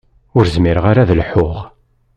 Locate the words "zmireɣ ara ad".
0.55-1.11